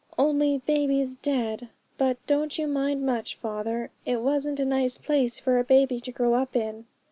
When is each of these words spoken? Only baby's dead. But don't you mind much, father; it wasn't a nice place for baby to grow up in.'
Only 0.17 0.57
baby's 0.57 1.15
dead. 1.15 1.69
But 1.99 2.17
don't 2.25 2.57
you 2.57 2.67
mind 2.67 3.05
much, 3.05 3.35
father; 3.35 3.91
it 4.03 4.23
wasn't 4.23 4.59
a 4.59 4.65
nice 4.65 4.97
place 4.97 5.37
for 5.39 5.63
baby 5.63 5.99
to 5.99 6.11
grow 6.11 6.33
up 6.33 6.55
in.' 6.55 6.87